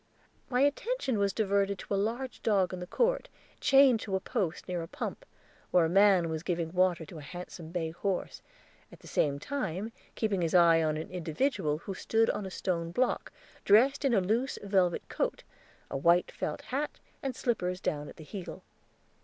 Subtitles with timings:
[0.49, 4.67] My attention was diverted to a large dog in the court, chained to a post
[4.67, 5.25] near a pump,
[5.69, 8.41] where a man was giving water to a handsome bay horse,
[8.91, 12.89] at the same time keeping his eye on an individual who stood on a stone
[12.89, 13.31] block,
[13.63, 15.43] dressed in a loose velvet coat,
[15.91, 18.63] a white felt hat, and slippers down at the heel.